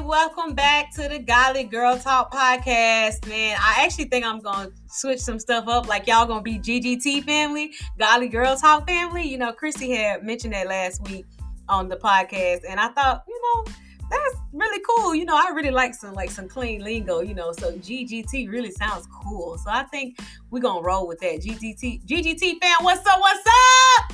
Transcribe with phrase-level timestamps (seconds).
[0.00, 3.28] Welcome back to the Godly Girl Talk podcast.
[3.28, 5.86] Man, I actually think I'm going to switch some stuff up.
[5.86, 9.22] Like, y'all going to be GGT family, Godly Girl Talk family.
[9.22, 11.26] You know, Christy had mentioned that last week
[11.68, 13.72] on the podcast, and I thought, you know,
[14.10, 15.14] that's really cool.
[15.14, 17.52] You know, I really like some like some clean lingo, you know.
[17.52, 19.58] So GGT really sounds cool.
[19.58, 20.18] So I think
[20.50, 21.40] we're gonna roll with that.
[21.40, 23.20] GGT GGT fan, what's up?
[23.20, 24.12] What's up?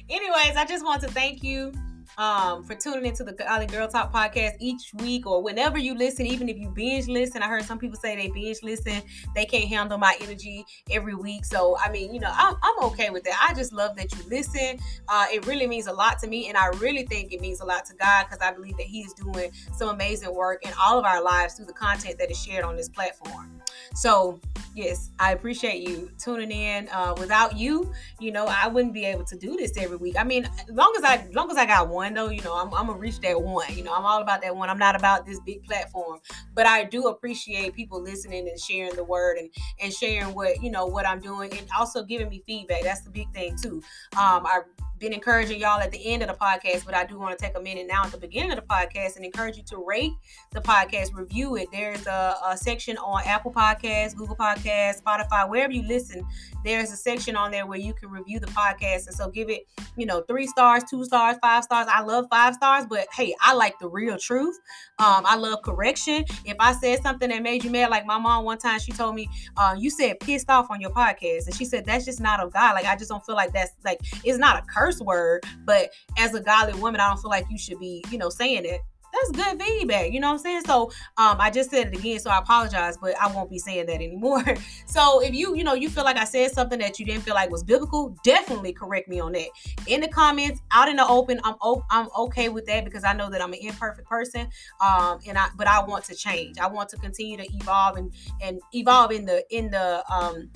[0.10, 1.74] Anyways, I just want to thank you
[2.18, 6.26] um, for tuning into the Godly Girl Talk podcast each week or whenever you listen,
[6.26, 7.42] even if you binge listen.
[7.42, 9.02] I heard some people say they binge listen,
[9.36, 11.46] they can't handle my energy every week.
[11.46, 13.48] So, I mean, you know, I'm, I'm okay with that.
[13.50, 14.80] I just love that you listen.
[15.08, 17.66] Uh, it really means a lot to me, and I really think it means a
[17.66, 21.00] lot to God because I believe that He is doing some amazing work in all
[21.00, 23.62] of our lives through the content that is shared on this platform.
[23.96, 24.40] So,
[24.76, 26.90] yes, I appreciate you tuning in.
[26.90, 30.16] Uh, without you, you know, I wouldn't be able to do this every week.
[30.18, 32.88] I mean, long as I, long as I got one though, you know, I'm, I'm
[32.88, 33.66] gonna reach that one.
[33.76, 34.70] You know, I'm all about that one.
[34.70, 36.20] I'm not about this big platform,
[36.54, 40.72] but I do appreciate people listening and sharing the word and and sharing what you
[40.72, 42.84] know what I'm doing and also giving me feedback.
[42.84, 43.82] That's the big thing too.
[44.18, 44.62] Um, I
[45.02, 47.58] been encouraging y'all at the end of the podcast, but I do want to take
[47.58, 50.12] a minute now at the beginning of the podcast and encourage you to rate
[50.52, 51.68] the podcast, review it.
[51.72, 56.26] There's a, a section on Apple Podcasts, Google Podcasts, Spotify, wherever you listen.
[56.64, 59.64] There's a section on there where you can review the podcast, and so give it,
[59.98, 61.88] you know, three stars, two stars, five stars.
[61.90, 64.58] I love five stars, but hey, I like the real truth.
[65.00, 66.26] Um, I love correction.
[66.46, 69.16] If I said something that made you mad, like my mom one time, she told
[69.16, 69.28] me,
[69.58, 72.54] uh, "You said pissed off on your podcast," and she said that's just not of
[72.54, 72.74] God.
[72.74, 76.34] Like I just don't feel like that's like it's not a curse word, but as
[76.34, 78.82] a godly woman, I don't feel like you should be, you know, saying it.
[79.14, 80.62] That's good feedback, you know what I'm saying?
[80.66, 83.88] So um, I just said it again, so I apologize, but I won't be saying
[83.88, 84.44] that anymore.
[84.86, 87.34] so if you, you know, you feel like I said something that you didn't feel
[87.34, 89.50] like was biblical, definitely correct me on that
[89.88, 91.40] in the comments, out in the open.
[91.44, 91.56] I'm
[91.90, 94.48] I'm okay with that because I know that I'm an imperfect person,
[94.80, 96.58] um, and I but I want to change.
[96.60, 100.50] I want to continue to evolve and and evolve in the in the um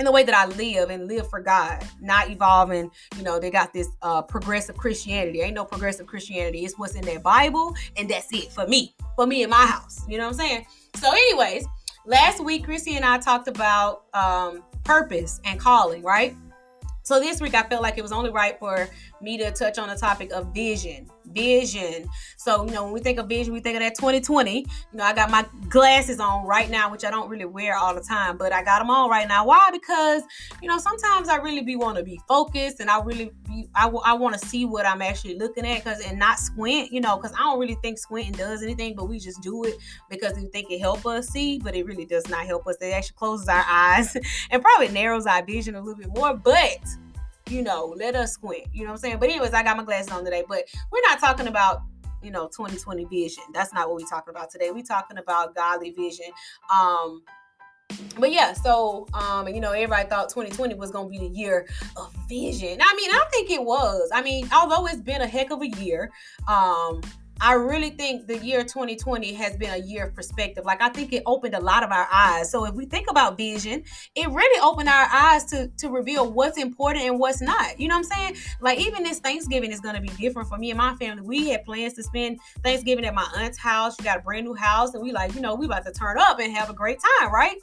[0.00, 2.90] in the way that I live and live for God, not evolving.
[3.18, 5.42] You know, they got this uh, progressive Christianity.
[5.42, 6.64] Ain't no progressive Christianity.
[6.64, 10.02] It's what's in their Bible, and that's it for me, for me in my house.
[10.08, 10.66] You know what I'm saying?
[10.96, 11.66] So, anyways,
[12.06, 16.34] last week, Chrissy and I talked about um, purpose and calling, right?
[17.02, 18.88] So this week I felt like it was only right for
[19.20, 21.10] me to touch on the topic of vision.
[21.32, 22.08] Vision.
[22.36, 24.58] So, you know, when we think of vision, we think of that 2020.
[24.60, 27.94] You know, I got my glasses on right now, which I don't really wear all
[27.94, 29.46] the time, but I got them on right now.
[29.46, 29.68] Why?
[29.72, 30.22] Because,
[30.62, 33.84] you know, sometimes I really be want to be focused and I really be, I,
[33.84, 37.00] w- I want to see what I'm actually looking at because and not squint, you
[37.00, 39.74] know, because I don't really think squinting does anything, but we just do it
[40.08, 42.76] because we think it help us see, but it really does not help us.
[42.80, 44.16] It actually closes our eyes
[44.50, 46.78] and probably narrows our vision a little bit more, but
[47.50, 48.66] you know, let us squint.
[48.72, 49.18] You know what I'm saying?
[49.18, 50.44] But anyways, I got my glasses on today.
[50.48, 51.82] But we're not talking about
[52.22, 53.44] you know 2020 vision.
[53.52, 54.70] That's not what we're talking about today.
[54.70, 56.26] We're talking about godly vision.
[56.72, 57.22] Um
[58.18, 61.66] but yeah, so um, you know, everybody thought 2020 was gonna be the year
[61.96, 62.78] of vision.
[62.80, 64.10] I mean, I think it was.
[64.14, 66.10] I mean, although it's been a heck of a year,
[66.46, 67.00] um,
[67.42, 70.64] I really think the year 2020 has been a year of perspective.
[70.64, 72.50] Like I think it opened a lot of our eyes.
[72.50, 73.82] So if we think about vision,
[74.14, 77.80] it really opened our eyes to to reveal what's important and what's not.
[77.80, 78.36] You know what I'm saying?
[78.60, 81.22] Like even this Thanksgiving is gonna be different for me and my family.
[81.22, 83.96] We had plans to spend Thanksgiving at my aunt's house.
[83.96, 86.18] She got a brand new house, and we like, you know, we about to turn
[86.18, 87.56] up and have a great time, right?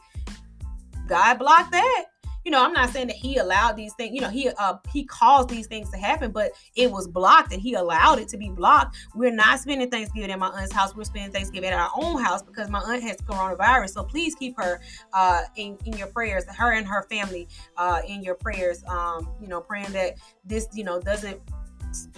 [1.07, 2.05] God blocked that
[2.47, 5.03] you know, I'm not saying that he allowed these things, you know, he uh he
[5.03, 8.47] caused these things to happen, but it was blocked and he allowed it to be
[8.47, 8.95] blocked.
[9.13, 10.95] We're not spending Thanksgiving at my aunt's house.
[10.95, 13.89] We're spending Thanksgiving at our own house because my aunt has coronavirus.
[13.89, 14.79] So please keep her
[15.11, 18.81] uh in, in your prayers, her and her family uh in your prayers.
[18.85, 20.13] Um, you know, praying that
[20.45, 21.41] this, you know, doesn't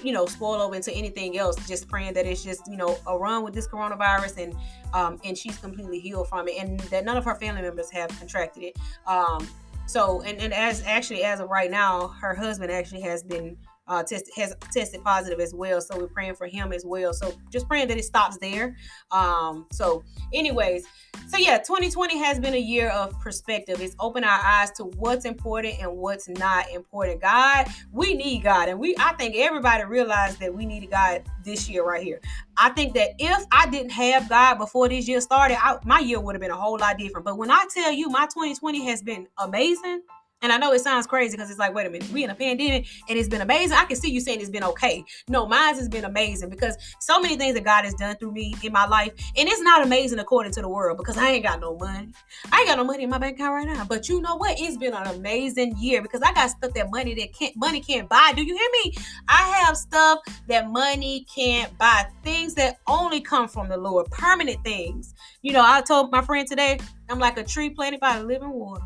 [0.03, 3.18] you know spoil over into anything else just praying that it's just you know a
[3.18, 4.56] run with this coronavirus and
[4.94, 8.09] um and she's completely healed from it and that none of her family members have
[8.18, 9.47] contracted it um
[9.89, 13.57] so, and, and as actually as of right now, her husband actually has been
[13.89, 15.81] uh, tested has tested positive as well.
[15.81, 17.12] So we're praying for him as well.
[17.12, 18.77] So just praying that it stops there.
[19.12, 20.86] Um, so, anyways,
[21.27, 23.81] so yeah, 2020 has been a year of perspective.
[23.81, 27.21] It's opened our eyes to what's important and what's not important.
[27.21, 31.68] God, we need God, and we I think everybody realized that we needed God this
[31.68, 32.21] year right here.
[32.57, 36.19] I think that if I didn't have God before this year started, I, my year
[36.19, 37.25] would have been a whole lot different.
[37.25, 40.01] But when I tell you my 2020 has been amazing,
[40.41, 42.36] And I know it sounds crazy because it's like, wait a minute, we in a
[42.36, 43.77] pandemic and it's been amazing.
[43.77, 45.03] I can see you saying it's been okay.
[45.27, 48.56] No, mine has been amazing because so many things that God has done through me
[48.63, 49.12] in my life.
[49.36, 52.13] And it's not amazing according to the world because I ain't got no money.
[52.53, 53.83] I ain't got no money in my bank account right now.
[53.83, 54.57] But you know what?
[54.59, 58.07] It's been an amazing year because I got stuff that money that can't money can't
[58.07, 58.31] buy.
[58.33, 58.95] Do you hear me?
[59.27, 62.06] I have stuff that money can't buy.
[62.24, 65.13] Things that only come from the Lord, permanent things.
[65.42, 68.51] You know, I told my friend today, I'm like a tree planted by the living
[68.51, 68.85] water.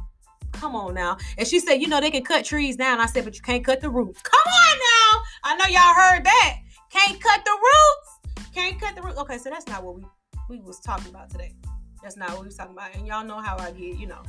[0.54, 1.18] Come on now.
[1.38, 3.00] And she said, you know, they can cut trees down.
[3.00, 4.22] I said, but you can't cut the roots.
[4.22, 5.22] Come on now.
[5.44, 6.60] I know y'all heard that.
[6.90, 8.50] Can't cut the roots.
[8.54, 9.18] Can't cut the roots.
[9.18, 10.06] Okay, so that's not what we
[10.50, 11.54] we was talking about today.
[12.02, 12.96] That's not what we was talking about.
[12.96, 14.22] And y'all know how I get, you know.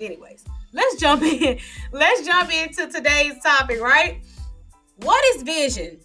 [0.00, 1.58] Anyways, let's jump in.
[1.92, 4.22] Let's jump into today's topic, right?
[4.96, 6.00] What is vision?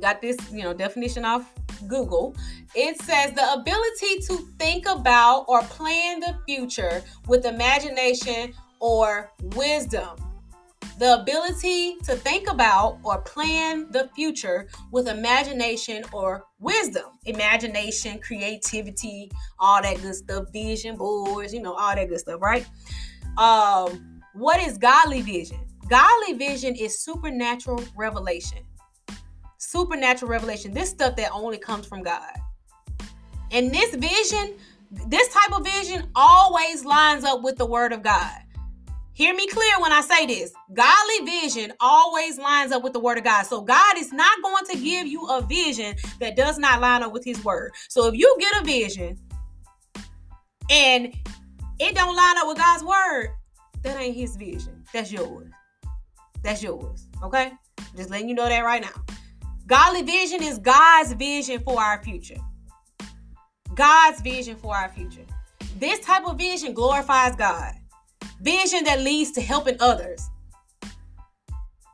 [0.00, 1.52] Got this, you know, definition off
[1.86, 2.34] Google.
[2.74, 10.16] It says the ability to think about or plan the future with imagination or wisdom.
[10.98, 17.06] The ability to think about or plan the future with imagination or wisdom.
[17.24, 22.66] Imagination, creativity, all that good stuff, vision boards, you know, all that good stuff, right?
[23.38, 25.60] Um, what is godly vision?
[25.88, 28.58] Godly vision is supernatural revelation.
[29.60, 30.72] Supernatural revelation.
[30.72, 32.32] This stuff that only comes from God.
[33.52, 34.56] And this vision,
[35.06, 38.38] this type of vision always lines up with the word of God.
[39.12, 40.54] Hear me clear when I say this.
[40.72, 43.42] Godly vision always lines up with the word of God.
[43.42, 47.12] So God is not going to give you a vision that does not line up
[47.12, 47.72] with his word.
[47.90, 49.18] So if you get a vision
[50.70, 51.12] and
[51.78, 53.34] it don't line up with God's word,
[53.82, 54.84] that ain't his vision.
[54.94, 55.50] That's yours.
[56.42, 57.08] That's yours.
[57.22, 57.52] Okay?
[57.94, 59.04] Just letting you know that right now.
[59.70, 62.34] Godly vision is God's vision for our future.
[63.72, 65.24] God's vision for our future.
[65.78, 67.74] This type of vision glorifies God.
[68.40, 70.28] Vision that leads to helping others.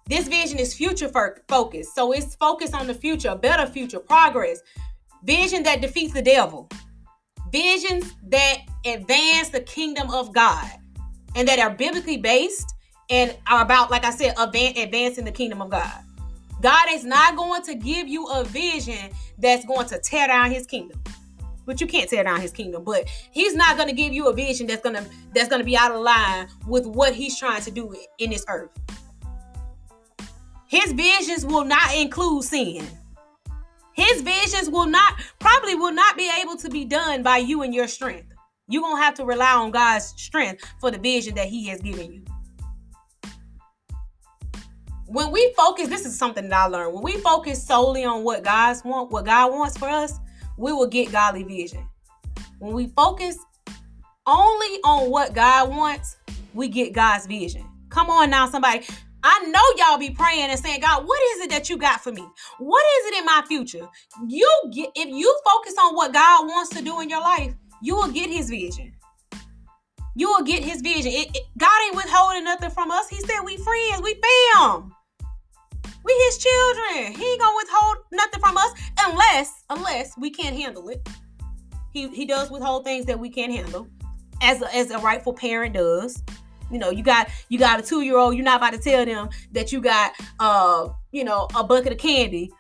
[0.06, 1.10] This vision is future
[1.48, 1.94] focused.
[1.94, 4.60] So it's focused on the future, a better future, progress.
[5.24, 6.70] Vision that defeats the devil.
[7.52, 8.56] Visions that
[8.86, 10.70] advance the kingdom of God
[11.34, 12.74] and that are biblically based
[13.10, 16.05] and are about, like I said, advancing the kingdom of God.
[16.60, 20.66] God is not going to give you a vision that's going to tear down his
[20.66, 21.02] kingdom.
[21.66, 22.84] But you can't tear down his kingdom.
[22.84, 25.04] But he's not going to give you a vision that's going to
[25.34, 28.44] that's going to be out of line with what he's trying to do in this
[28.48, 28.70] earth.
[30.66, 32.86] His visions will not include sin.
[33.92, 37.74] His visions will not probably will not be able to be done by you and
[37.74, 38.32] your strength.
[38.68, 41.80] You're going to have to rely on god's strength for the vision that he has
[41.80, 42.24] given you
[45.06, 48.42] when we focus this is something that i learned when we focus solely on what
[48.42, 50.18] god's want what god wants for us
[50.56, 51.86] we will get godly vision.
[52.58, 53.36] When we focus
[54.26, 56.16] only on what God wants,
[56.54, 57.64] we get God's vision.
[57.90, 58.86] Come on now, somebody.
[59.22, 62.12] I know y'all be praying and saying, God, what is it that you got for
[62.12, 62.26] me?
[62.58, 63.86] What is it in my future?
[64.26, 67.96] You get if you focus on what God wants to do in your life, you
[67.96, 68.92] will get his vision.
[70.14, 71.12] You will get his vision.
[71.12, 73.08] It, it, God ain't withholding nothing from us.
[73.08, 74.18] He said we friends, we
[74.54, 74.95] fam.
[76.06, 77.14] We his children.
[77.14, 81.06] He ain't gonna withhold nothing from us unless unless we can't handle it.
[81.92, 83.88] He he does withhold things that we can't handle,
[84.40, 86.22] as a, as a rightful parent does.
[86.70, 88.36] You know, you got you got a two year old.
[88.36, 91.98] You're not about to tell them that you got uh you know a bucket of
[91.98, 92.52] candy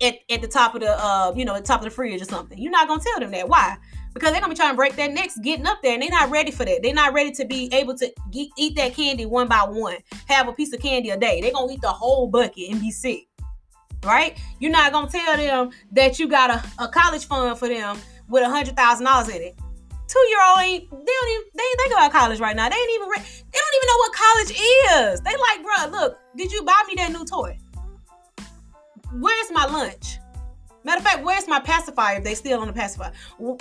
[0.00, 2.22] at, at the top of the uh you know at the top of the fridge
[2.22, 2.58] or something.
[2.58, 3.48] You're not gonna tell them that.
[3.48, 3.76] Why?
[4.14, 6.30] Because they're gonna be trying to break their necks getting up there and they're not
[6.30, 6.80] ready for that.
[6.82, 9.96] They're not ready to be able to get, eat that candy one by one,
[10.26, 11.40] have a piece of candy a day.
[11.40, 13.26] They're gonna eat the whole bucket and be sick.
[14.04, 14.38] Right?
[14.60, 17.98] You're not gonna tell them that you got a, a college fund for them
[18.28, 19.58] with a hundred thousand dollars in it.
[20.06, 22.68] Two year old ain't they don't even they ain't think about college right now.
[22.68, 24.50] They ain't even re- they don't even know what college
[25.12, 25.20] is.
[25.22, 27.58] They like, bro, look, did you buy me that new toy?
[29.12, 30.18] Where's my lunch?
[30.84, 32.18] Matter of fact, where's my pacifier?
[32.18, 33.12] If they still on the pacifier,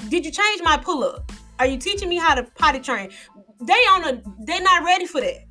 [0.09, 1.31] did you change my pull up?
[1.59, 3.09] Are you teaching me how to potty train?
[3.61, 5.45] They on a, they're not ready for that.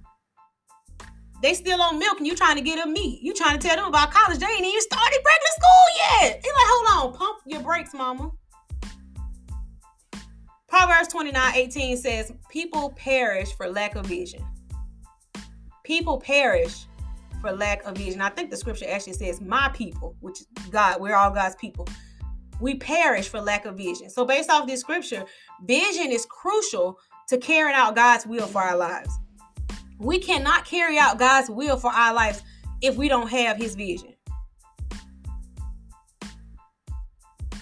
[1.42, 3.20] They still on milk, and you trying to get them meat.
[3.22, 4.38] You trying to tell them about college?
[4.38, 6.42] They ain't even started regular school yet.
[6.42, 8.30] They like, hold on, pump your brakes, mama.
[10.68, 14.44] Proverbs 29 18 says, People perish for lack of vision.
[15.84, 16.86] People perish
[17.42, 18.22] for lack of vision.
[18.22, 20.38] I think the scripture actually says, My people, which
[20.70, 21.86] God, we're all God's people.
[22.60, 24.08] We perish for lack of vision.
[24.08, 25.24] So, based off this scripture,
[25.64, 29.10] vision is crucial to carrying out God's will for our lives.
[29.98, 32.42] We cannot carry out God's will for our lives
[32.80, 34.14] if we don't have his vision.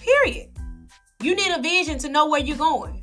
[0.00, 0.50] Period.
[1.22, 2.99] You need a vision to know where you're going.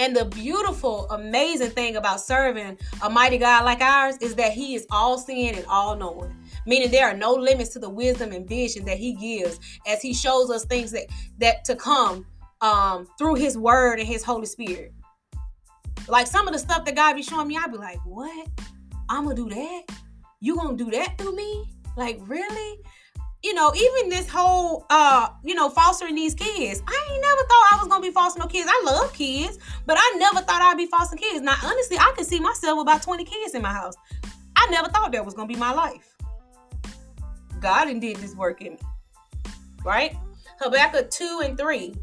[0.00, 4.74] And the beautiful, amazing thing about serving a mighty God like ours is that He
[4.74, 6.34] is all seeing and all knowing.
[6.64, 10.14] Meaning there are no limits to the wisdom and vision that He gives as He
[10.14, 11.04] shows us things that
[11.38, 12.24] that to come
[12.62, 14.94] um, through His Word and His Holy Spirit.
[16.08, 18.48] Like some of the stuff that God be showing me, I'd be like, "What?
[19.10, 19.82] I'm gonna do that?
[20.40, 21.70] You gonna do that through me?
[21.98, 22.78] Like really?"
[23.42, 26.82] You know, even this whole uh, you know, fostering these kids.
[26.86, 28.68] I ain't never thought I was gonna be fostering no kids.
[28.70, 31.40] I love kids, but I never thought I'd be fostering kids.
[31.40, 33.94] Now, honestly, I could see myself with about 20 kids in my house.
[34.56, 36.16] I never thought that was gonna be my life.
[37.60, 38.78] God did this work in me.
[39.84, 40.16] Right?
[40.60, 41.94] Habakkuk 2 and 3.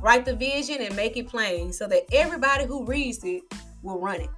[0.00, 3.42] Write the vision and make it plain so that everybody who reads it
[3.82, 4.30] will run it.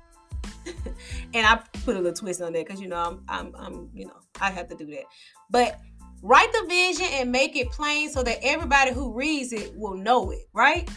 [1.35, 4.07] and I put a little twist on that because you know I'm, I'm I'm you
[4.07, 5.05] know I have to do that.
[5.51, 5.81] But
[6.23, 10.31] Write the vision and make it plain so that everybody who reads it will know
[10.31, 10.89] it, right?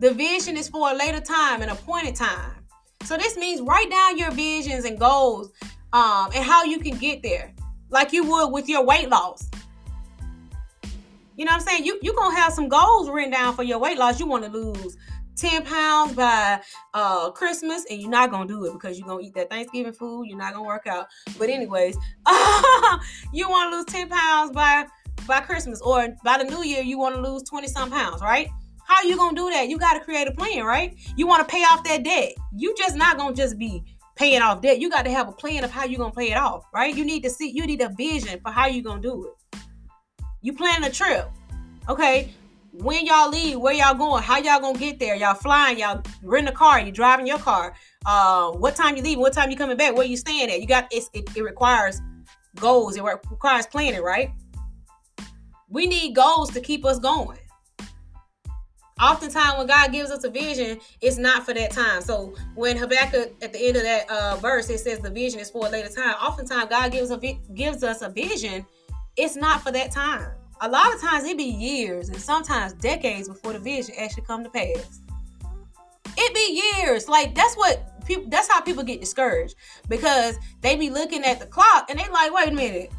[0.00, 2.64] The vision is for a later time, an appointed time.
[3.04, 5.50] So this means write down your visions and goals
[5.92, 7.54] um, and how you can get there,
[7.90, 9.48] like you would with your weight loss.
[11.36, 11.84] You know what I'm saying?
[11.84, 14.18] You you gonna have some goals written down for your weight loss.
[14.18, 14.96] You want to lose
[15.38, 16.60] 10 pounds by
[16.94, 20.26] uh Christmas and you're not gonna do it because you're gonna eat that Thanksgiving food,
[20.26, 21.06] you're not gonna work out.
[21.38, 21.96] But anyways,
[23.32, 24.86] you want to lose 10 pounds by
[25.26, 28.48] by Christmas or by the new year you want to lose 20 some pounds, right?
[28.84, 29.68] How you gonna do that?
[29.68, 30.96] You gotta create a plan, right?
[31.16, 32.32] You want to pay off that debt.
[32.56, 33.84] You just not gonna just be
[34.18, 34.80] paying off debt.
[34.80, 36.94] You got to have a plan of how you're gonna pay it off, right?
[36.94, 39.60] You need to see, you need a vision for how you're gonna do it.
[40.42, 41.30] You plan a trip.
[41.88, 42.32] Okay,
[42.80, 45.16] when y'all leave, where y'all going, how y'all gonna get there?
[45.16, 47.74] Y'all flying, y'all rent a car, you driving your car.
[48.06, 49.18] Uh, what time you leave?
[49.18, 49.96] What time you coming back?
[49.96, 50.60] Where you staying at?
[50.60, 52.00] You got it, it requires
[52.56, 52.96] goals.
[52.96, 54.30] It requires planning, right?
[55.68, 57.38] We need goals to keep us going.
[59.00, 62.02] Oftentimes, when God gives us a vision, it's not for that time.
[62.02, 65.50] So when Habakkuk at the end of that uh, verse, it says the vision is
[65.50, 66.14] for a later time.
[66.14, 67.18] Oftentimes, God gives a
[67.54, 68.64] gives us a vision.
[69.16, 73.28] It's not for that time a lot of times it be years and sometimes decades
[73.28, 75.00] before the vision actually come to pass.
[76.16, 77.08] It be years.
[77.08, 79.54] Like that's what people that's how people get discouraged
[79.88, 82.90] because they be looking at the clock and they like, wait a minute.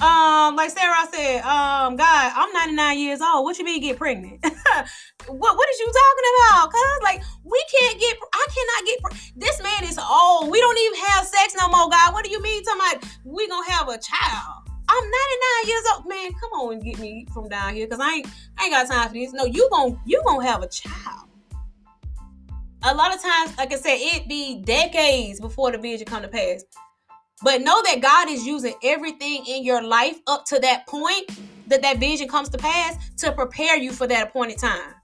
[0.00, 3.42] Um, like Sarah said, um, God, I'm 99 years old.
[3.44, 4.38] What you mean get pregnant?
[5.26, 6.70] what what is you talking about?
[6.70, 10.50] Cause like we can't get I cannot get this man is old.
[10.50, 12.12] We don't even have sex no more, God.
[12.12, 14.67] What do you mean talking about we gonna have a child?
[14.90, 16.08] I'm 99 years old.
[16.08, 18.26] Man, come on and get me from down here because I ain't
[18.58, 19.32] I ain't got time for this.
[19.32, 21.28] No, you gon' you gonna have a child.
[22.84, 26.28] A lot of times, like I said, it be decades before the vision come to
[26.28, 26.64] pass.
[27.42, 31.30] But know that God is using everything in your life up to that point
[31.66, 34.94] that that vision comes to pass to prepare you for that appointed time.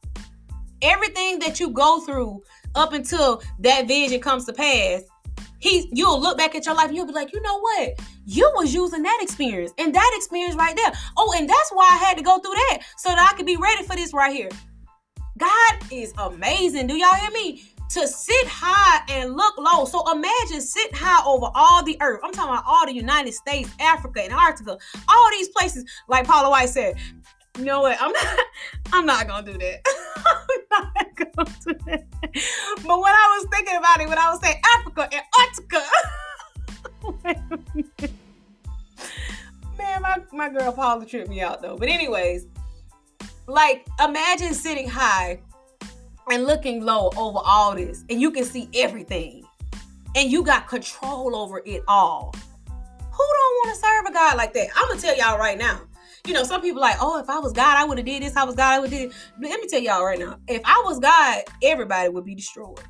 [0.83, 2.43] Everything that you go through
[2.75, 5.03] up until that vision comes to pass
[5.59, 8.01] he you'll look back at your life and you'll be like, you know what?
[8.27, 10.93] You was using that experience and that experience right there.
[11.17, 13.57] Oh, and that's why I had to go through that so that I could be
[13.57, 14.51] ready for this right here.
[15.39, 16.87] God is amazing.
[16.87, 17.65] Do y'all hear me?
[17.91, 19.85] To sit high and look low.
[19.85, 22.21] So imagine sitting high over all the earth.
[22.25, 25.85] I'm talking about all the United States, Africa, Antarctica, all these places.
[26.09, 26.97] Like Paula White said,
[27.59, 28.01] you know what?
[28.01, 28.39] I'm not.
[28.93, 29.81] I'm not gonna do that.
[30.73, 32.05] I'm not gonna do that.
[32.87, 35.83] But when I was thinking about it, when I was saying Africa, and Antarctica,
[39.79, 41.77] man, my my girl Paula tripped me out though.
[41.77, 42.47] But anyways,
[43.47, 45.41] like imagine sitting high
[46.31, 49.45] and looking low over all this, and you can see everything,
[50.17, 52.35] and you got control over it all.
[52.67, 54.69] Who don't want to serve a God like that?
[54.77, 55.81] I'm gonna tell y'all right now
[56.27, 58.37] you know, some people like, oh, if I was God, I would have did this.
[58.37, 59.13] I was God, I would did.
[59.39, 62.81] But let me tell y'all right now, if I was God, everybody would be destroyed.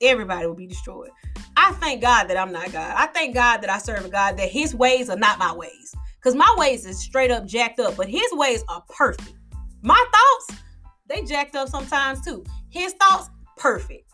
[0.00, 1.10] Everybody would be destroyed.
[1.56, 2.94] I thank God that I'm not God.
[2.96, 5.94] I thank God that I serve a God that His ways are not my ways.
[6.22, 9.34] Cause my ways is straight up jacked up, but His ways are perfect.
[9.82, 10.62] My thoughts,
[11.08, 12.44] they jacked up sometimes too.
[12.68, 14.08] His thoughts, perfect.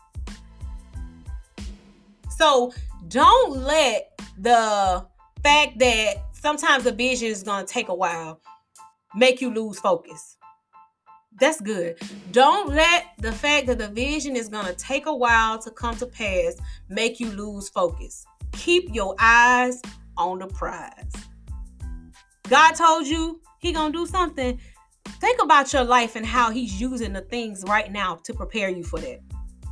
[2.35, 2.73] So
[3.07, 5.05] don't let the
[5.43, 8.41] fact that sometimes the vision is going to take a while,
[9.15, 10.37] make you lose focus.
[11.39, 11.97] That's good.
[12.31, 15.95] Don't let the fact that the vision is going to take a while to come
[15.97, 16.57] to pass
[16.89, 18.25] make you lose focus.
[18.53, 19.81] Keep your eyes
[20.17, 21.11] on the prize.
[22.49, 24.59] God told you he going to do something.
[25.21, 28.83] Think about your life and how he's using the things right now to prepare you
[28.83, 29.19] for that.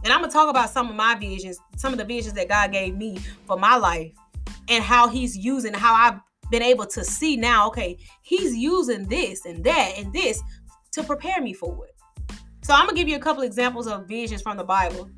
[0.03, 2.47] And I'm going to talk about some of my visions, some of the visions that
[2.47, 4.13] God gave me for my life
[4.69, 9.45] and how he's using how I've been able to see now, okay, he's using this
[9.45, 10.41] and that and this
[10.93, 11.95] to prepare me for it.
[12.63, 15.09] So I'm gonna give you a couple examples of visions from the Bible.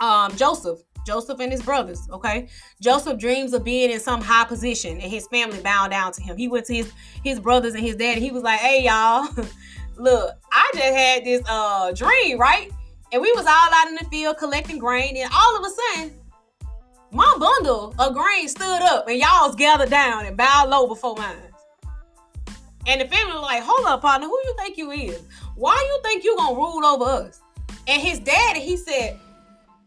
[0.00, 2.48] Um, Joseph, Joseph and his brothers, okay?
[2.82, 6.36] Joseph dreams of being in some high position and his family bowed down to him.
[6.36, 6.92] He went to his
[7.24, 9.28] his brothers and his dad and he was like, "Hey y'all,
[9.96, 12.70] look, I just had this uh dream, right?
[13.12, 16.18] And we was all out in the field collecting grain and all of a sudden
[17.12, 21.14] my bundle of grain stood up and y'all was gathered down and bowed low before
[21.16, 21.36] mine.
[22.86, 25.22] And the family was like, hold up, partner, who you think you is?
[25.56, 27.40] Why you think you gonna rule over us?
[27.88, 29.18] And his daddy, he said,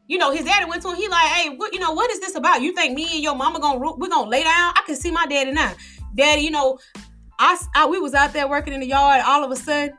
[0.08, 0.96] you know, his daddy went to him.
[0.96, 2.62] He like, hey, what, you know, what is this about?
[2.62, 4.74] You think me and your mama gonna rule, we're gonna lay down?
[4.76, 5.74] I can see my daddy now.
[6.16, 6.80] Daddy, you know,
[7.38, 9.22] I, I we was out there working in the yard.
[9.26, 9.96] All of a sudden,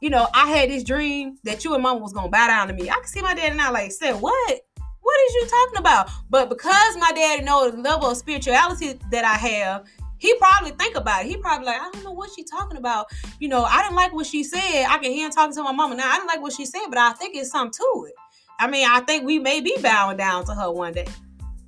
[0.00, 2.74] you know, I had this dream that you and mama was gonna bow down to
[2.74, 2.88] me.
[2.88, 3.72] I can see my daddy now.
[3.72, 4.60] Like, said what?
[5.02, 6.10] What is you talking about?
[6.30, 9.84] But because my daddy knows the level of spirituality that I have,
[10.18, 11.28] he probably think about it.
[11.28, 13.06] He probably like, I don't know what she's talking about.
[13.40, 14.86] You know, I didn't like what she said.
[14.88, 16.08] I can hear him talking to my mama now.
[16.08, 18.14] I didn't like what she said, but I think it's something to it.
[18.60, 21.08] I mean, I think we may be bowing down to her one day.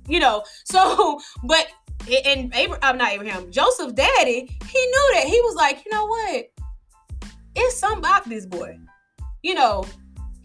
[0.07, 1.67] You know, so but
[2.25, 5.25] and Abraham, I'm not Abraham, Joseph's daddy, he knew that.
[5.25, 6.45] He was like, you know what?
[7.55, 8.77] It's something about this boy.
[9.43, 9.85] You know,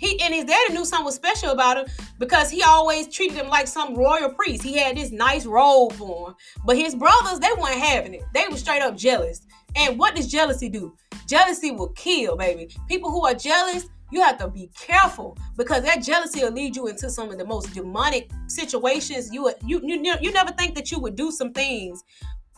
[0.01, 1.87] he and his daddy knew something was special about him
[2.19, 4.63] because he always treated him like some royal priest.
[4.63, 6.35] He had this nice robe him.
[6.65, 8.23] But his brothers, they weren't having it.
[8.33, 9.43] They were straight up jealous.
[9.77, 10.97] And what does jealousy do?
[11.29, 12.75] Jealousy will kill, baby.
[12.89, 16.87] People who are jealous, you have to be careful because that jealousy will lead you
[16.87, 19.31] into some of the most demonic situations.
[19.31, 22.03] You you you, you never think that you would do some things,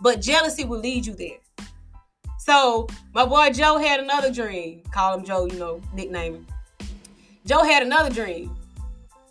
[0.01, 1.41] but jealousy will lead you there.
[2.39, 4.85] So my boy Joe had another dream.
[4.93, 6.47] Call him Joe, you know, nickname
[7.45, 8.57] Joe had another dream.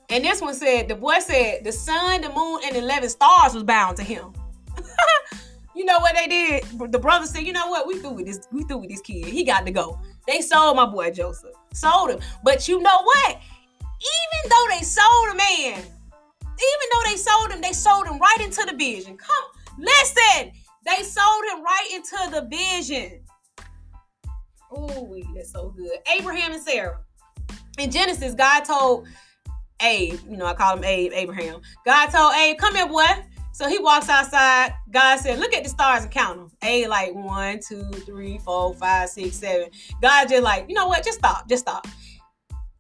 [0.10, 3.64] And this one said, the boy said the sun, the moon, and 11 stars was
[3.64, 4.34] bound to him.
[5.76, 6.92] you know what they did?
[6.92, 7.88] The brother said, you know what?
[7.88, 9.26] We through with this, we through with this kid.
[9.26, 10.00] He got to go.
[10.28, 11.56] They sold my boy Joseph.
[11.74, 12.20] Sold him.
[12.44, 13.40] But you know what?
[13.82, 18.38] Even though they sold a man, even though they sold him, they sold him right
[18.42, 19.18] into the vision.
[19.18, 19.46] Come,
[19.80, 20.52] listen.
[20.86, 23.22] They sold him right into the vision.
[24.72, 26.00] Oh, that's so good.
[26.18, 27.00] Abraham and Sarah
[27.78, 29.08] in Genesis, God told
[29.82, 31.62] Abe, you know, I call him Abe, Abraham.
[31.86, 33.06] God told Abe, come here, boy.
[33.54, 34.74] So he walks outside.
[34.92, 36.52] God said, look at the stars and count them.
[36.64, 39.70] A like one, two, three, four, five, six, seven.
[40.02, 41.04] God just like, you know what?
[41.04, 41.48] Just stop.
[41.50, 41.88] Just stop.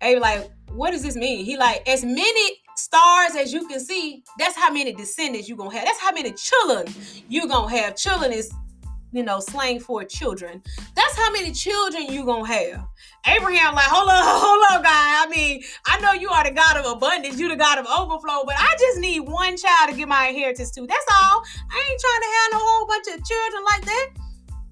[0.01, 1.45] Abe like, what does this mean?
[1.45, 5.75] He like, as many stars as you can see, that's how many descendants you're gonna
[5.75, 5.85] have.
[5.85, 6.87] That's how many children
[7.27, 7.95] you're gonna have.
[7.95, 8.51] Children is
[9.11, 10.61] you know, slang for children.
[10.95, 12.85] That's how many children you gonna have.
[13.27, 15.23] Abraham, like, hold on, hold on, guy.
[15.23, 18.43] I mean, I know you are the God of abundance, you the God of overflow,
[18.45, 20.87] but I just need one child to get my inheritance to.
[20.87, 21.43] That's all.
[21.71, 24.09] I ain't trying to have no whole bunch of children like that.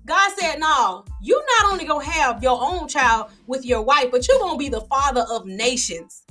[0.06, 4.28] God said, no, you not only gonna have your own child with your wife, but
[4.28, 6.24] you're gonna be the father of nations.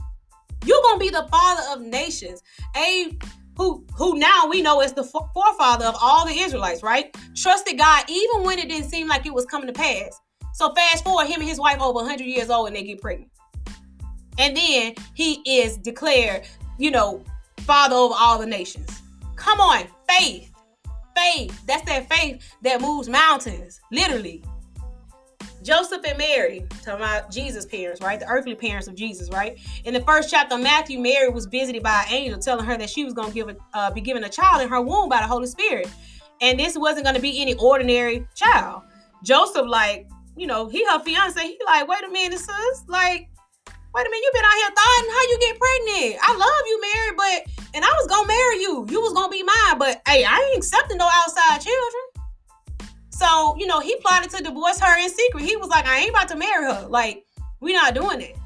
[0.65, 2.43] You're gonna be the father of nations.
[2.77, 3.23] Abe
[3.59, 7.15] who who now we know is the forefather of all the Israelites, right?
[7.35, 10.19] Trusted God even when it didn't seem like it was coming to pass.
[10.55, 13.31] So fast forward, him and his wife over 100 years old and they get pregnant.
[14.39, 16.47] And then he is declared,
[16.79, 17.23] you know,
[17.61, 19.03] father over all the nations.
[19.37, 20.53] Come on, faith.
[21.17, 21.61] Faith.
[21.67, 24.45] That's that faith that moves mountains, literally.
[25.69, 28.19] Joseph and Mary, talking about Jesus' parents, right?
[28.19, 29.59] The earthly parents of Jesus, right?
[29.85, 32.89] In the first chapter of Matthew, Mary was visited by an angel telling her that
[32.89, 35.21] she was going to give a, uh, be given a child in her womb by
[35.21, 35.91] the Holy Spirit.
[36.41, 38.85] And this wasn't going to be any ordinary child.
[39.23, 42.85] Joseph, like, you know, he her fiance, he like, wait a minute, sis.
[42.87, 43.29] Like,
[43.67, 46.23] wait a minute, you been out here thoughting how you get pregnant.
[46.23, 48.87] I love you, Mary, but and I was gonna marry you.
[48.89, 52.08] You was gonna be mine, but hey, I ain't accepting no outside children.
[53.19, 55.43] So, you know, he plotted to divorce her in secret.
[55.43, 56.87] He was like, I ain't about to marry her.
[56.87, 57.25] Like,
[57.59, 58.37] we not doing it.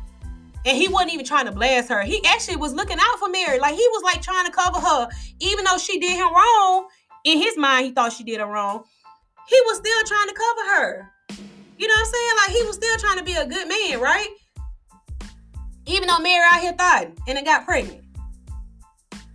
[0.64, 2.02] And he wasn't even trying to blast her.
[2.02, 3.58] He actually was looking out for Mary.
[3.58, 5.08] Like he was like trying to cover her.
[5.40, 6.88] Even though she did him wrong,
[7.24, 8.84] in his mind, he thought she did him wrong.
[9.48, 11.10] He was still trying to cover her.
[11.76, 12.30] You know what I'm saying?
[12.36, 14.28] Like he was still trying to be a good man, right?
[15.86, 18.04] Even though Mary out here thought and it got pregnant.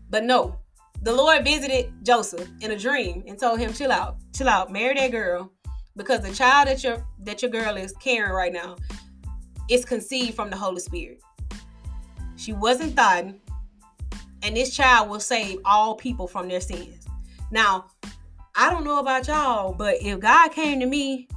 [0.10, 0.58] But no,
[1.02, 4.94] the Lord visited Joseph in a dream and told him, chill out, chill out, marry
[4.96, 5.52] that girl.
[5.96, 8.76] Because the child that your that your girl is carrying right now
[9.70, 11.20] is conceived from the Holy Spirit.
[12.36, 13.26] She wasn't thought,
[14.44, 17.08] and this child will save all people from their sins.
[17.50, 17.88] Now,
[18.56, 21.28] I don't know about y'all, but if God came to me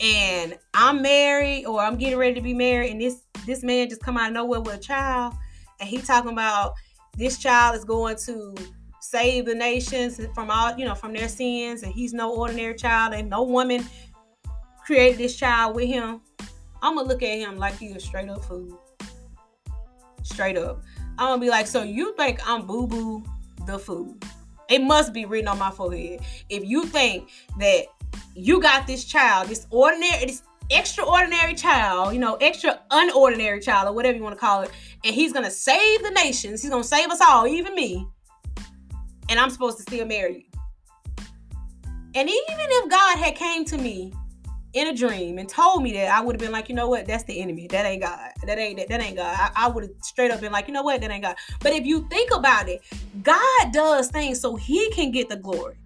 [0.00, 4.02] and I'm married or I'm getting ready to be married, and this this man just
[4.02, 5.34] come out of nowhere with a child,
[5.78, 6.74] and he talking about
[7.16, 8.56] this child is going to
[9.10, 13.14] save the nations from all you know from their sins and he's no ordinary child
[13.14, 13.84] and no woman
[14.84, 16.20] created this child with him
[16.82, 18.80] I'm gonna look at him like he a straight up fool.
[20.22, 20.82] Straight up.
[21.18, 23.24] I'm gonna be like, so you think I'm boo boo
[23.66, 24.16] the fool?
[24.68, 26.20] It must be written on my forehead.
[26.48, 27.86] If you think that
[28.34, 33.92] you got this child, this ordinary, this extraordinary child, you know, extra unordinary child, or
[33.92, 34.70] whatever you want to call it,
[35.04, 38.06] and he's gonna save the nations, he's gonna save us all, even me,
[39.28, 40.60] and I'm supposed to still marry you.
[42.14, 44.12] And even if God had came to me
[44.72, 47.06] in a dream and told me that, I would have been like, you know what,
[47.06, 47.66] that's the enemy.
[47.66, 48.30] That ain't God.
[48.46, 49.36] That ain't that, that ain't God.
[49.38, 51.36] I, I would have straight up been like, you know what, that ain't God.
[51.60, 52.82] But if you think about it,
[53.22, 55.76] God does things so he can get the glory.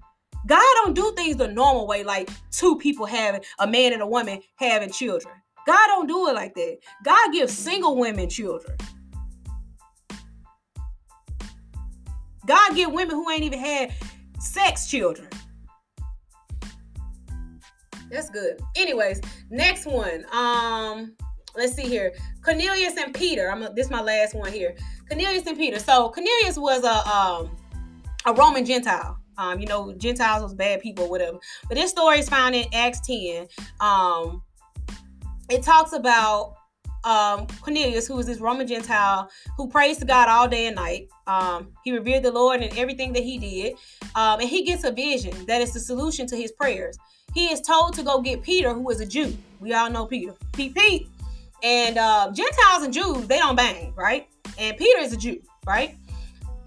[0.46, 4.06] God don't do things the normal way, like two people having a man and a
[4.06, 5.34] woman having children.
[5.66, 6.78] God don't do it like that.
[7.04, 8.76] God gives single women children.
[12.50, 13.92] God give women who ain't even had
[14.40, 15.28] sex children.
[18.10, 18.60] That's good.
[18.74, 20.24] Anyways, next one.
[20.32, 21.14] Um,
[21.56, 22.12] let's see here.
[22.44, 23.52] Cornelius and Peter.
[23.52, 24.74] I'm a, this is my last one here.
[25.08, 25.78] Cornelius and Peter.
[25.78, 27.56] So Cornelius was a um
[28.26, 29.16] a Roman Gentile.
[29.38, 31.38] Um, you know, Gentiles was bad people, whatever.
[31.68, 33.46] But this story is found in Acts 10.
[33.78, 34.42] Um,
[35.48, 36.56] it talks about
[37.04, 41.08] um, Cornelius, who was this Roman Gentile who prays to God all day and night.
[41.26, 43.74] Um, he revered the Lord in everything that he did.
[44.14, 46.98] Um, and he gets a vision that is the solution to his prayers.
[47.34, 49.36] He is told to go get Peter, who is a Jew.
[49.60, 50.34] We all know Peter.
[50.52, 51.08] Pete Pete.
[51.62, 54.28] And uh, Gentiles and Jews, they don't bang, right?
[54.58, 55.96] And Peter is a Jew, right?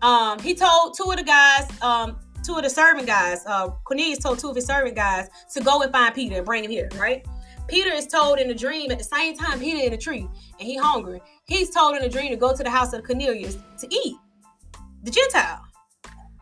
[0.02, 4.19] Um, he told two of the guys, um, two of the servant guys, uh, Cornelius
[4.19, 6.89] told two of his servant guys to go and find Peter and bring him here,
[6.98, 7.26] right?
[7.67, 10.28] Peter is told in a dream at the same time Peter in a tree
[10.60, 11.21] and he hungry.
[11.45, 14.15] He's told in a dream to go to the house of Cornelius to eat.
[15.04, 15.65] The Gentile.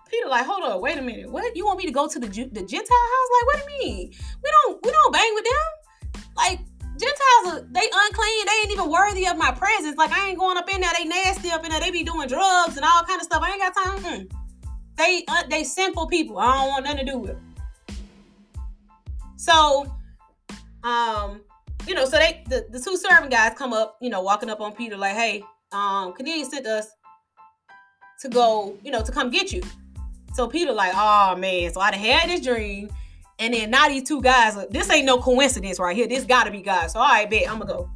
[0.09, 1.31] Peter like, hold on, wait a minute.
[1.31, 1.55] What?
[1.55, 3.29] You want me to go to the the Gentile house?
[3.35, 4.13] Like, what do you mean?
[4.43, 6.23] We don't we don't bang with them.
[6.35, 6.59] Like
[7.01, 8.45] Gentiles are they unclean.
[8.45, 9.97] They ain't even worthy of my presence.
[9.97, 10.91] Like I ain't going up in there.
[10.97, 11.79] They nasty up in there.
[11.79, 13.41] They be doing drugs and all kind of stuff.
[13.41, 13.99] I ain't got time.
[14.03, 14.31] Mm.
[14.97, 16.37] They uh, they sinful people.
[16.37, 17.31] I don't want nothing to do with.
[17.31, 17.55] Them.
[19.37, 19.91] So,
[20.83, 21.41] um,
[21.87, 24.61] you know, so they the, the two servant guys come up, you know, walking up
[24.61, 26.89] on Peter like, hey, um, Cornelius sent us
[28.21, 29.61] to go, you know, to come get you.
[30.33, 32.89] So Peter like, oh man, so I'd had this dream,
[33.39, 36.07] and then now these two guys, this ain't no coincidence right here.
[36.07, 36.87] This gotta be God.
[36.87, 37.89] So all right, bet I'm gonna go.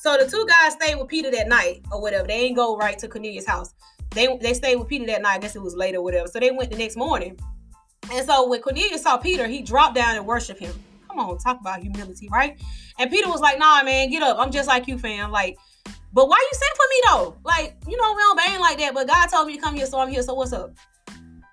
[0.00, 2.28] So the two guys stayed with Peter that night or whatever.
[2.28, 3.74] They ain't go right to Cornelius' house.
[4.10, 5.34] They they stayed with Peter that night.
[5.34, 6.28] I guess it was late or whatever.
[6.28, 7.38] So they went the next morning.
[8.12, 10.72] And so when Cornelius saw Peter, he dropped down and worshiped him.
[11.16, 12.60] Come on, talk about humility, right?
[12.98, 14.36] And Peter was like, nah, man, get up.
[14.38, 15.30] I'm just like you, fam.
[15.30, 15.56] Like,
[16.12, 17.36] but why you sent for me though?
[17.42, 19.86] Like, you know, we don't bang like that, but God told me to come here,
[19.86, 20.22] so I'm here.
[20.22, 20.74] So what's up?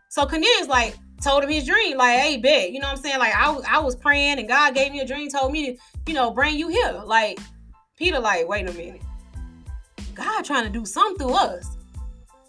[0.09, 3.19] So Cornelius like told him his dream, like, hey, bet, you know what I'm saying?
[3.19, 6.13] Like, I, I was praying and God gave me a dream, told me to, you
[6.13, 7.01] know, bring you here.
[7.05, 7.39] Like,
[7.97, 9.01] Peter, like, wait a minute.
[10.13, 11.77] God trying to do something through us.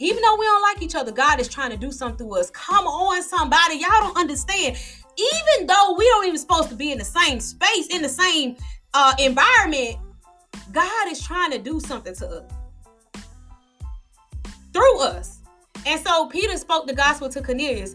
[0.01, 2.51] Even though we don't like each other, God is trying to do something through us.
[2.51, 3.77] Come on, somebody.
[3.77, 4.77] Y'all don't understand.
[5.19, 8.57] Even though we don't even supposed to be in the same space, in the same
[8.95, 9.97] uh, environment,
[10.73, 12.53] God is trying to do something to us
[14.73, 15.39] through us.
[15.87, 17.95] And so Peter spoke the gospel to Cornelius,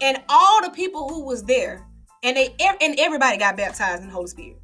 [0.00, 1.86] and all the people who was there,
[2.22, 4.60] and they and everybody got baptized in the Holy Spirit.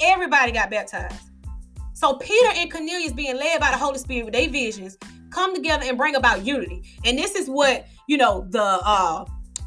[0.00, 1.30] Everybody got baptized.
[1.94, 4.98] So Peter and Cornelius being led by the Holy Spirit with their visions
[5.30, 6.82] come together and bring about unity.
[7.04, 9.24] And this is what, you know, the uh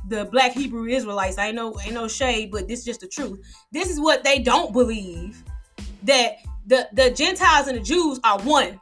[0.09, 3.39] the black Hebrew Israelites, I know ain't no shade, but this is just the truth.
[3.71, 5.43] This is what they don't believe
[6.03, 8.79] that the the Gentiles and the Jews are one.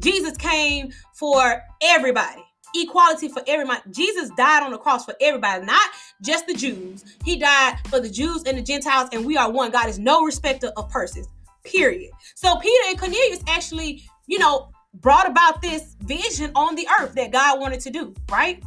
[0.00, 2.42] Jesus came for everybody.
[2.74, 3.82] Equality for everybody.
[3.90, 5.90] Jesus died on the cross for everybody, not
[6.22, 7.04] just the Jews.
[7.24, 9.70] He died for the Jews and the Gentiles, and we are one.
[9.70, 11.28] God is no respecter of persons.
[11.64, 12.10] Period.
[12.34, 17.30] So Peter and Cornelius actually, you know, brought about this vision on the earth that
[17.30, 18.62] God wanted to do, right?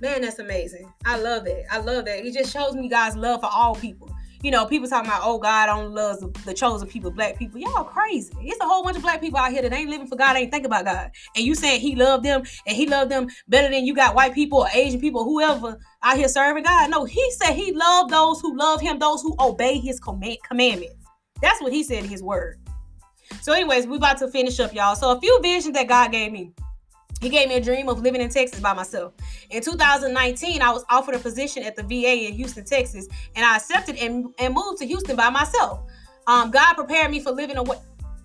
[0.00, 0.92] Man, that's amazing.
[1.04, 1.64] I love it.
[1.70, 2.24] I love that.
[2.24, 4.10] It just shows me God's love for all people.
[4.42, 7.58] You know, people talking about, oh, God only loves the chosen people, black people.
[7.58, 8.32] Y'all crazy.
[8.42, 10.52] It's a whole bunch of black people out here that ain't living for God, ain't
[10.52, 11.10] thinking about God.
[11.34, 14.34] And you saying he loved them and he loved them better than you got white
[14.34, 16.90] people or Asian people, whoever out here serving God.
[16.90, 20.94] No, he said he loved those who love him, those who obey his command- commandments.
[21.40, 22.60] That's what he said in his word.
[23.40, 24.94] So, anyways, we about to finish up, y'all.
[24.94, 26.52] So, a few visions that God gave me.
[27.20, 29.14] He gave me a dream of living in Texas by myself.
[29.50, 33.56] In 2019, I was offered a position at the VA in Houston, Texas, and I
[33.56, 35.80] accepted and, and moved to Houston by myself.
[36.26, 37.78] Um, God prepared me for living away,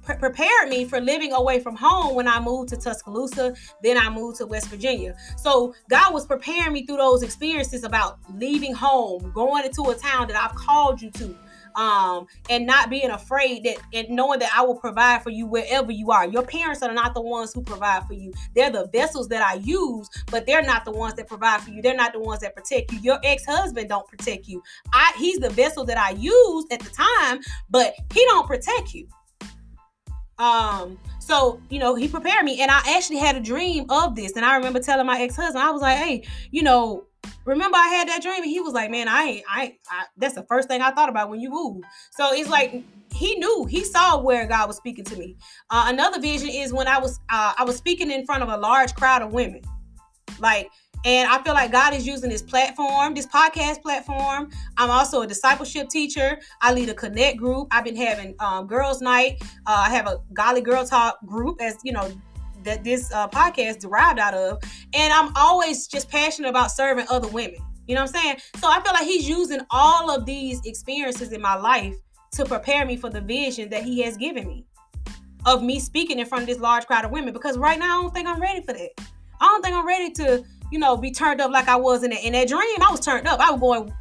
[0.03, 3.55] pre- prepared me for living away from home when I moved to Tuscaloosa.
[3.81, 5.15] Then I moved to West Virginia.
[5.37, 10.27] So God was preparing me through those experiences about leaving home, going into a town
[10.27, 11.35] that I've called you to,
[11.75, 15.91] um, and not being afraid that and knowing that I will provide for you wherever
[15.91, 16.27] you are.
[16.27, 18.31] Your parents are not the ones who provide for you.
[18.55, 21.81] They're the vessels that I use, but they're not the ones that provide for you.
[21.81, 22.99] They're not the ones that protect you.
[22.99, 24.61] Your ex-husband don't protect you.
[24.93, 29.07] I he's the vessel that I used at the time, but he don't protect you.
[30.37, 34.35] Um, so you know, he prepared me, and I actually had a dream of this.
[34.35, 37.05] And I remember telling my ex-husband, I was like, hey, you know,
[37.45, 40.35] remember I had that dream, and he was like, man, I ain't, I, I that's
[40.35, 41.85] the first thing I thought about when you moved.
[42.11, 45.35] So it's like he knew, he saw where God was speaking to me.
[45.69, 48.57] Uh, another vision is when I was, uh, I was speaking in front of a
[48.57, 49.61] large crowd of women,
[50.39, 50.69] like
[51.03, 54.51] and I feel like God is using this platform, this podcast platform.
[54.77, 56.37] I'm also a discipleship teacher.
[56.61, 57.69] I lead a connect group.
[57.71, 59.41] I've been having um, girls' night.
[59.65, 62.11] Uh, I have a Godly Girl Talk group, as you know,
[62.63, 64.61] that this uh, podcast derived out of.
[64.93, 67.59] And I'm always just passionate about serving other women.
[67.87, 68.37] You know what I'm saying?
[68.57, 71.95] So I feel like He's using all of these experiences in my life
[72.33, 74.65] to prepare me for the vision that He has given me
[75.45, 77.33] of me speaking in front of this large crowd of women.
[77.33, 78.89] Because right now, I don't think I'm ready for that.
[79.41, 82.09] I don't think I'm ready to you know, be turned up like I was in
[82.11, 82.81] that in that dream.
[82.81, 83.39] I was turned up.
[83.39, 83.93] I was going.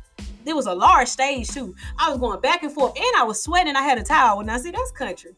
[0.44, 1.75] There was a large stage too.
[1.99, 3.77] I was going back and forth, and I was sweating.
[3.77, 4.40] I had a towel.
[4.40, 5.33] And I said, that's country.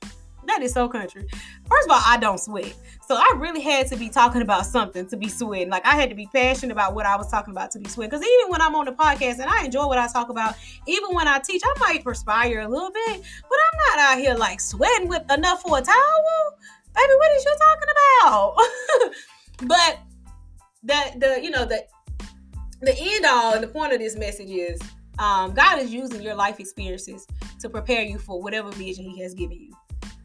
[0.46, 1.26] That is so country.
[1.68, 2.74] First of all, I don't sweat.
[3.06, 5.70] So I really had to be talking about something to be sweating.
[5.70, 8.10] Like I had to be passionate about what I was talking about to be sweating.
[8.10, 11.14] Because even when I'm on the podcast and I enjoy what I talk about, even
[11.14, 14.60] when I teach, I might perspire a little bit, but I'm not out here like
[14.60, 16.58] sweating with enough for a towel.
[16.94, 17.88] Baby, what is you talking
[18.20, 18.56] about?
[19.68, 19.98] but
[20.84, 21.84] that the you know the
[22.80, 24.80] the end all and the point of this message is
[25.18, 27.26] um, God is using your life experiences
[27.60, 29.72] to prepare you for whatever vision He has given you.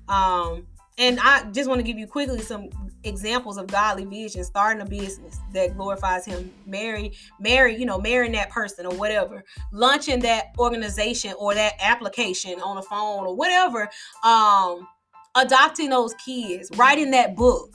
[0.07, 0.67] Um,
[0.99, 2.69] and I just want to give you quickly some
[3.03, 8.31] examples of godly vision, starting a business that glorifies Him, marry, marry, you know, marrying
[8.31, 13.87] that person or whatever, launching that organization or that application on a phone or whatever,
[14.23, 14.87] um,
[15.35, 17.71] adopting those kids, writing that book.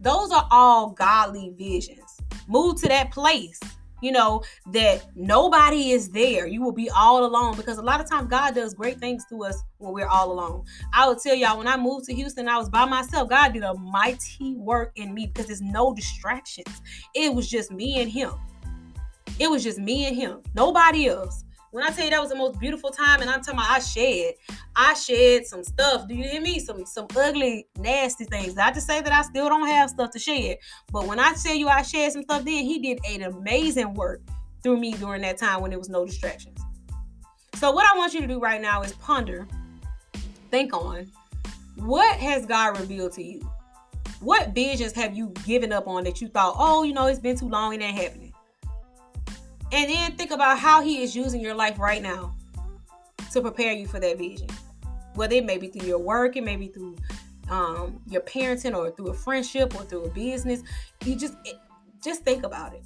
[0.00, 2.04] Those are all godly visions
[2.48, 3.58] move to that place
[4.04, 6.46] you know that nobody is there.
[6.46, 9.44] You will be all alone because a lot of times god does great things to
[9.44, 10.64] us when we're all alone.
[10.92, 13.28] I will tell y'all when i moved to houston i was by myself.
[13.28, 16.82] God did a mighty work in me because there's no distractions.
[17.14, 18.32] It was just me and him.
[19.38, 20.42] It was just me and him.
[20.54, 23.58] Nobody else when I tell you that was the most beautiful time, and I'm talking
[23.58, 24.34] about I shed,
[24.76, 26.06] I shed some stuff.
[26.06, 26.60] Do you hear me?
[26.60, 28.54] Some some ugly, nasty things.
[28.54, 30.58] Not to say that I still don't have stuff to shed,
[30.92, 34.22] but when I tell you I shed some stuff, then he did an amazing work
[34.62, 36.60] through me during that time when there was no distractions.
[37.56, 39.48] So what I want you to do right now is ponder,
[40.52, 41.10] think on,
[41.74, 43.40] what has God revealed to you?
[44.20, 47.36] What visions have you given up on that you thought, oh, you know, it's been
[47.36, 48.23] too long, it ain't happening?
[49.74, 52.36] And then think about how he is using your life right now
[53.32, 54.46] to prepare you for that vision.
[55.14, 56.96] Whether it may be through your work, it may be through
[57.50, 60.62] um, your parenting, or through a friendship, or through a business.
[61.04, 61.34] You just
[62.00, 62.84] just think about it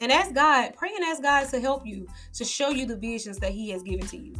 [0.00, 0.74] and ask God.
[0.76, 3.82] Pray and ask God to help you to show you the visions that He has
[3.82, 4.36] given to you.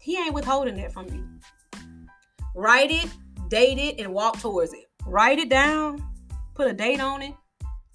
[0.00, 1.28] He ain't withholding that from you.
[2.56, 3.08] Write it,
[3.46, 4.90] date it, and walk towards it.
[5.06, 6.04] Write it down,
[6.54, 7.34] put a date on it,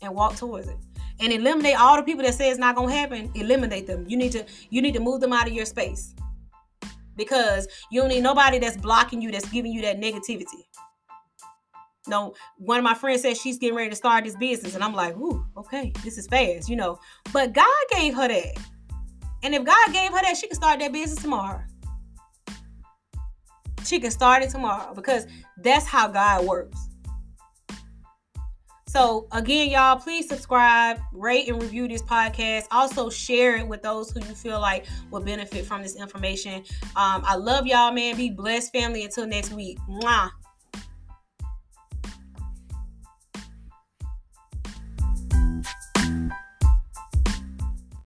[0.02, 0.78] and walk towards it
[1.20, 3.32] and eliminate all the people that say it's not gonna happen.
[3.36, 4.06] Eliminate them.
[4.08, 6.14] You need to you need to move them out of your space
[7.16, 10.64] because you don't need nobody that's blocking you, that's giving you that negativity.
[12.08, 14.94] No, one of my friends said she's getting ready to start this business, and I'm
[14.94, 17.00] like, ooh, okay, this is fast, you know.
[17.34, 18.58] But God gave her that.
[19.44, 21.62] And if God gave her that, she can start that business tomorrow.
[23.84, 25.28] She can start it tomorrow because
[25.58, 26.87] that's how God works.
[28.88, 32.68] So, again, y'all, please subscribe, rate, and review this podcast.
[32.72, 36.64] Also, share it with those who you feel like will benefit from this information.
[36.96, 38.16] Um, I love y'all, man.
[38.16, 39.04] Be blessed, family.
[39.04, 39.78] Until next week.
[39.90, 40.30] Mwah.